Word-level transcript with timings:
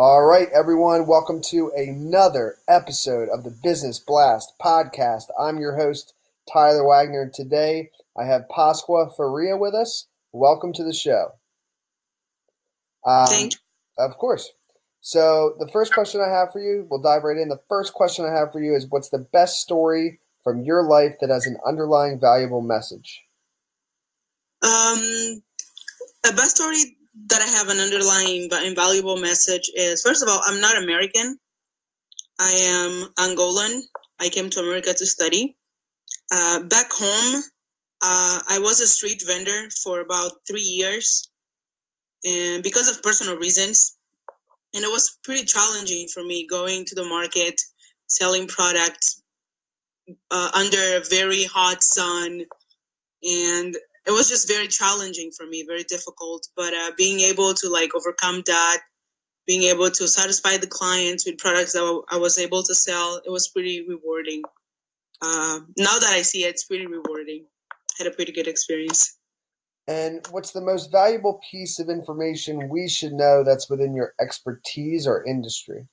All 0.00 0.22
right, 0.22 0.46
everyone, 0.54 1.08
welcome 1.08 1.40
to 1.46 1.72
another 1.76 2.54
episode 2.68 3.28
of 3.30 3.42
the 3.42 3.50
Business 3.50 3.98
Blast 3.98 4.52
podcast. 4.62 5.24
I'm 5.36 5.58
your 5.58 5.74
host, 5.74 6.14
Tyler 6.48 6.86
Wagner. 6.86 7.28
Today, 7.34 7.90
I 8.16 8.22
have 8.22 8.46
Pascoa 8.48 9.10
Faria 9.16 9.56
with 9.56 9.74
us. 9.74 10.06
Welcome 10.30 10.72
to 10.74 10.84
the 10.84 10.94
show. 10.94 11.32
Um, 13.04 13.26
Thank 13.26 13.54
you. 13.54 13.58
Of 13.98 14.16
course. 14.18 14.52
So, 15.00 15.56
the 15.58 15.66
first 15.66 15.92
question 15.92 16.20
I 16.20 16.32
have 16.32 16.52
for 16.52 16.60
you, 16.60 16.86
we'll 16.88 17.02
dive 17.02 17.24
right 17.24 17.36
in. 17.36 17.48
The 17.48 17.62
first 17.68 17.92
question 17.92 18.24
I 18.24 18.30
have 18.30 18.52
for 18.52 18.62
you 18.62 18.76
is 18.76 18.86
What's 18.88 19.08
the 19.08 19.18
best 19.18 19.60
story 19.60 20.20
from 20.44 20.62
your 20.62 20.84
life 20.84 21.16
that 21.20 21.30
has 21.30 21.44
an 21.44 21.56
underlying 21.66 22.20
valuable 22.20 22.62
message? 22.62 23.24
Um, 24.62 25.42
a 26.24 26.32
best 26.36 26.54
story 26.54 26.97
that 27.26 27.42
I 27.42 27.46
have 27.46 27.68
an 27.68 27.80
underlying 27.80 28.48
but 28.48 28.64
invaluable 28.64 29.16
message 29.16 29.70
is 29.74 30.02
first 30.02 30.22
of 30.22 30.28
all, 30.28 30.40
I'm 30.46 30.60
not 30.60 30.82
American. 30.82 31.38
I 32.38 32.50
am 32.50 33.08
Angolan. 33.18 33.80
I 34.20 34.28
came 34.28 34.48
to 34.50 34.60
America 34.60 34.94
to 34.94 35.06
study. 35.06 35.56
Uh, 36.32 36.62
back 36.64 36.90
home, 36.92 37.42
uh, 38.02 38.40
I 38.48 38.58
was 38.60 38.80
a 38.80 38.86
street 38.86 39.22
vendor 39.26 39.68
for 39.82 40.00
about 40.00 40.32
three 40.46 40.62
years, 40.62 41.30
and 42.24 42.62
because 42.62 42.88
of 42.88 43.02
personal 43.02 43.36
reasons, 43.36 43.96
and 44.74 44.84
it 44.84 44.88
was 44.88 45.18
pretty 45.24 45.44
challenging 45.44 46.06
for 46.08 46.22
me 46.22 46.46
going 46.46 46.84
to 46.84 46.94
the 46.94 47.04
market, 47.04 47.60
selling 48.06 48.46
products 48.46 49.22
uh, 50.30 50.50
under 50.54 50.96
a 50.96 51.02
very 51.10 51.44
hot 51.44 51.82
sun, 51.82 52.42
and 53.22 53.76
it 54.08 54.12
was 54.12 54.28
just 54.28 54.48
very 54.48 54.66
challenging 54.68 55.30
for 55.30 55.46
me, 55.46 55.64
very 55.66 55.84
difficult. 55.84 56.48
But 56.56 56.72
uh, 56.72 56.92
being 56.96 57.20
able 57.20 57.52
to 57.54 57.68
like 57.68 57.94
overcome 57.94 58.42
that, 58.46 58.80
being 59.46 59.64
able 59.64 59.90
to 59.90 60.08
satisfy 60.08 60.56
the 60.56 60.66
clients 60.66 61.26
with 61.26 61.36
products 61.36 61.74
that 61.74 62.02
I 62.10 62.16
was 62.16 62.38
able 62.38 62.62
to 62.62 62.74
sell, 62.74 63.20
it 63.24 63.30
was 63.30 63.48
pretty 63.48 63.86
rewarding. 63.86 64.42
Uh, 65.20 65.60
now 65.76 65.98
that 65.98 66.12
I 66.12 66.22
see 66.22 66.44
it, 66.44 66.50
it's 66.50 66.64
pretty 66.64 66.86
rewarding. 66.86 67.44
I 67.70 68.04
had 68.04 68.06
a 68.06 68.14
pretty 68.16 68.32
good 68.32 68.48
experience. 68.48 69.18
And 69.86 70.26
what's 70.30 70.52
the 70.52 70.60
most 70.60 70.90
valuable 70.90 71.40
piece 71.50 71.78
of 71.78 71.88
information 71.88 72.68
we 72.68 72.88
should 72.88 73.12
know 73.12 73.42
that's 73.44 73.68
within 73.68 73.94
your 73.94 74.14
expertise 74.20 75.06
or 75.06 75.24
industry? 75.24 75.86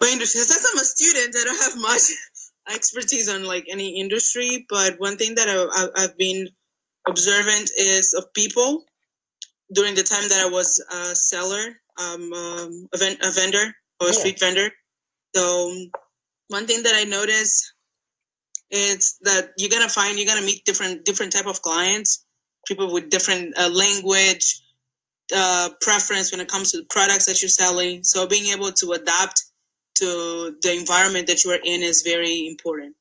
My 0.00 0.08
industry, 0.12 0.40
since 0.40 0.66
I'm 0.72 0.78
a 0.78 0.84
student, 0.84 1.36
I 1.36 1.44
don't 1.44 1.62
have 1.62 1.80
much 1.80 2.02
expertise 2.72 3.28
on 3.28 3.44
like 3.44 3.66
any 3.70 4.00
industry, 4.00 4.66
but 4.68 4.98
one 4.98 5.16
thing 5.16 5.34
that 5.34 5.48
I, 5.48 6.00
have 6.00 6.16
been 6.16 6.48
observant 7.06 7.70
is 7.76 8.14
of 8.14 8.32
people 8.34 8.84
during 9.72 9.94
the 9.94 10.02
time 10.02 10.28
that 10.28 10.40
I 10.40 10.48
was 10.48 10.82
a 10.92 11.14
seller, 11.14 11.76
um, 12.00 12.32
um, 12.32 12.88
a, 12.92 12.98
ven- 12.98 13.18
a, 13.22 13.30
vendor 13.30 13.74
or 14.00 14.08
a 14.08 14.12
yeah. 14.12 14.18
street 14.18 14.40
vendor. 14.40 14.70
So 15.34 15.74
one 16.48 16.66
thing 16.66 16.82
that 16.82 16.94
I 16.94 17.04
noticed 17.04 17.72
is 18.70 19.18
that 19.22 19.50
you're 19.56 19.70
gonna 19.70 19.88
find 19.88 20.18
you're 20.18 20.26
gonna 20.26 20.46
meet 20.46 20.64
different 20.64 21.04
different 21.04 21.32
type 21.32 21.46
of 21.46 21.62
clients, 21.62 22.24
people 22.66 22.92
with 22.92 23.10
different 23.10 23.56
uh, 23.58 23.68
language 23.68 24.62
uh, 25.34 25.70
preference 25.80 26.32
when 26.32 26.40
it 26.40 26.48
comes 26.48 26.72
to 26.72 26.78
the 26.78 26.86
products 26.90 27.26
that 27.26 27.40
you're 27.42 27.48
selling. 27.48 28.02
So 28.04 28.26
being 28.26 28.52
able 28.52 28.72
to 28.72 28.92
adapt 28.92 29.42
to 29.96 30.56
the 30.62 30.76
environment 30.76 31.26
that 31.26 31.44
you 31.44 31.50
are 31.50 31.60
in 31.62 31.82
is 31.82 32.02
very 32.02 32.46
important. 32.46 32.94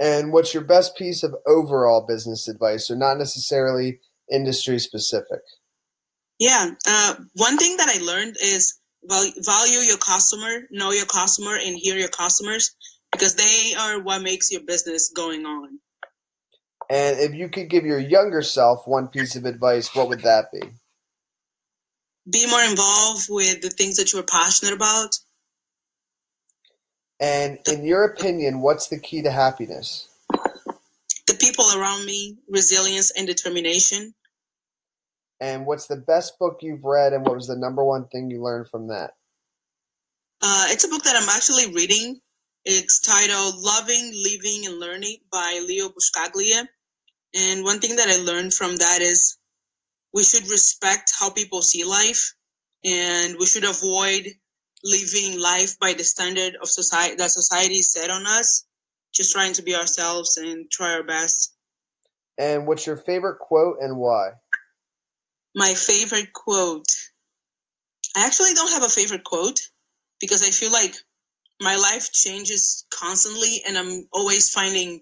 And 0.00 0.32
what's 0.32 0.52
your 0.52 0.64
best 0.64 0.96
piece 0.96 1.22
of 1.22 1.34
overall 1.46 2.04
business 2.06 2.48
advice, 2.48 2.90
or 2.90 2.96
not 2.96 3.18
necessarily 3.18 4.00
industry 4.30 4.78
specific? 4.78 5.40
Yeah, 6.38 6.70
uh, 6.86 7.14
one 7.34 7.56
thing 7.58 7.76
that 7.76 7.88
I 7.88 8.02
learned 8.02 8.36
is 8.42 8.80
value 9.08 9.78
your 9.80 9.98
customer, 9.98 10.66
know 10.70 10.90
your 10.90 11.06
customer, 11.06 11.56
and 11.56 11.76
hear 11.76 11.96
your 11.96 12.08
customers 12.08 12.74
because 13.12 13.36
they 13.36 13.74
are 13.78 14.02
what 14.02 14.22
makes 14.22 14.50
your 14.50 14.62
business 14.62 15.12
going 15.14 15.46
on. 15.46 15.78
And 16.90 17.18
if 17.18 17.34
you 17.34 17.48
could 17.48 17.70
give 17.70 17.84
your 17.84 17.98
younger 17.98 18.42
self 18.42 18.86
one 18.86 19.08
piece 19.08 19.36
of 19.36 19.44
advice, 19.44 19.94
what 19.94 20.08
would 20.08 20.20
that 20.22 20.46
be? 20.52 20.60
Be 22.30 22.46
more 22.48 22.62
involved 22.62 23.26
with 23.30 23.62
the 23.62 23.70
things 23.70 23.96
that 23.96 24.12
you 24.12 24.18
are 24.18 24.24
passionate 24.24 24.74
about 24.74 25.14
and 27.24 27.58
in 27.72 27.86
your 27.86 28.04
opinion, 28.04 28.60
what's 28.60 28.88
the 28.88 28.98
key 28.98 29.22
to 29.22 29.30
happiness? 29.30 30.08
The 31.26 31.38
people 31.40 31.64
around 31.74 32.04
me, 32.04 32.36
resilience 32.50 33.10
and 33.12 33.26
determination. 33.26 34.12
And 35.40 35.64
what's 35.64 35.86
the 35.86 35.96
best 35.96 36.38
book 36.38 36.58
you've 36.60 36.84
read, 36.84 37.14
and 37.14 37.24
what 37.24 37.36
was 37.36 37.46
the 37.46 37.56
number 37.56 37.82
one 37.82 38.08
thing 38.08 38.30
you 38.30 38.42
learned 38.42 38.68
from 38.68 38.88
that? 38.88 39.12
Uh, 40.42 40.66
it's 40.68 40.84
a 40.84 40.88
book 40.88 41.02
that 41.04 41.16
I'm 41.16 41.30
actually 41.30 41.72
reading. 41.72 42.20
It's 42.66 43.00
titled 43.00 43.54
Loving, 43.56 44.12
Living, 44.22 44.66
and 44.66 44.78
Learning 44.78 45.16
by 45.32 45.64
Leo 45.66 45.88
Buscaglia. 45.88 46.66
And 47.34 47.64
one 47.64 47.80
thing 47.80 47.96
that 47.96 48.08
I 48.08 48.22
learned 48.22 48.52
from 48.52 48.76
that 48.76 49.00
is 49.00 49.38
we 50.12 50.24
should 50.24 50.46
respect 50.50 51.10
how 51.18 51.30
people 51.30 51.62
see 51.62 51.84
life 51.84 52.34
and 52.84 53.36
we 53.40 53.46
should 53.46 53.64
avoid 53.64 54.26
living 54.84 55.40
life 55.40 55.78
by 55.78 55.94
the 55.94 56.04
standard 56.04 56.56
of 56.60 56.68
society 56.68 57.16
that 57.16 57.30
society 57.30 57.82
set 57.82 58.10
on 58.10 58.26
us 58.26 58.66
just 59.12 59.32
trying 59.32 59.52
to 59.54 59.62
be 59.62 59.74
ourselves 59.74 60.36
and 60.36 60.70
try 60.70 60.92
our 60.92 61.02
best. 61.02 61.54
And 62.38 62.66
what's 62.66 62.86
your 62.86 62.96
favorite 62.96 63.38
quote 63.38 63.76
and 63.80 63.96
why? 63.96 64.30
My 65.54 65.72
favorite 65.74 66.32
quote. 66.32 66.88
I 68.16 68.26
actually 68.26 68.54
don't 68.54 68.72
have 68.72 68.82
a 68.82 68.88
favorite 68.88 69.24
quote 69.24 69.60
because 70.20 70.42
i 70.46 70.50
feel 70.50 70.72
like 70.72 70.94
my 71.60 71.76
life 71.76 72.12
changes 72.12 72.86
constantly 72.90 73.62
and 73.66 73.76
i'm 73.76 74.06
always 74.12 74.50
finding 74.50 75.00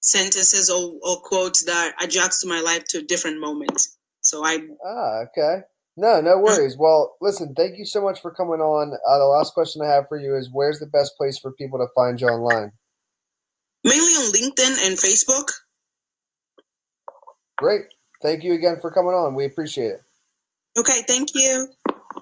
sentences 0.00 0.70
or, 0.70 0.92
or 1.02 1.20
quotes 1.20 1.64
that 1.64 1.92
adjust 2.02 2.40
to 2.40 2.48
my 2.48 2.60
life 2.60 2.84
to 2.84 3.02
different 3.02 3.40
moments 3.40 3.98
so 4.20 4.44
i 4.44 4.58
ah 4.84 5.24
okay 5.24 5.62
no, 6.00 6.20
no 6.22 6.38
worries. 6.38 6.76
Well, 6.78 7.16
listen, 7.20 7.54
thank 7.54 7.76
you 7.78 7.84
so 7.84 8.02
much 8.02 8.20
for 8.22 8.30
coming 8.30 8.60
on. 8.60 8.94
Uh, 9.06 9.18
the 9.18 9.26
last 9.26 9.52
question 9.52 9.82
I 9.82 9.88
have 9.88 10.08
for 10.08 10.18
you 10.18 10.34
is 10.34 10.48
where's 10.50 10.78
the 10.78 10.86
best 10.86 11.12
place 11.18 11.38
for 11.38 11.52
people 11.52 11.78
to 11.78 11.86
find 11.94 12.18
you 12.18 12.26
online? 12.26 12.72
Mainly 13.84 13.98
on 13.98 14.32
LinkedIn 14.32 14.86
and 14.86 14.96
Facebook. 14.96 15.52
Great. 17.58 17.82
Thank 18.22 18.44
you 18.44 18.54
again 18.54 18.78
for 18.80 18.90
coming 18.90 19.12
on. 19.12 19.34
We 19.34 19.44
appreciate 19.44 19.92
it. 19.92 20.00
Okay, 20.78 21.02
thank 21.06 21.34
you. 21.34 21.68